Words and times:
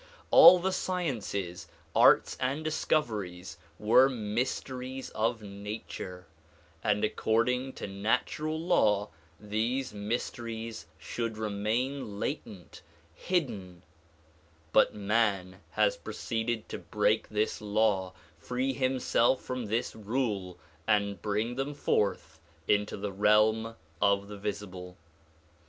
All 0.31 0.57
the 0.57 0.71
sciences, 0.71 1.67
arts 1.95 2.35
and 2.39 2.63
discoveries 2.63 3.59
were 3.77 4.09
mysteries 4.09 5.11
of 5.11 5.43
nature, 5.43 6.25
and 6.83 7.05
according 7.05 7.73
to 7.73 7.85
natural 7.85 8.59
law 8.59 9.09
these 9.39 9.93
mysteries 9.93 10.87
should 10.97 11.37
remain 11.37 12.19
latent, 12.19 12.81
hidden, 13.13 13.83
but 14.73 14.95
man 14.95 15.61
has 15.73 15.97
proceeded 15.97 16.67
to 16.69 16.79
break 16.79 17.27
this 17.29 17.61
law, 17.61 18.13
free 18.39 18.73
himself 18.73 19.43
from 19.43 19.65
this 19.67 19.95
rule 19.95 20.57
and 20.87 21.21
bring 21.21 21.57
them 21.57 21.75
forth 21.75 22.39
into 22.67 22.97
the 22.97 23.11
realm 23.11 23.75
of 24.01 24.29
the 24.29 24.37
visible. 24.39 24.97